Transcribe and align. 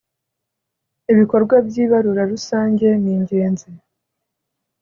ibikorwa 1.11 1.55
by’ 1.67 1.75
ibarura 1.83 2.23
rusange 2.31 2.87
ningenzi. 3.01 3.69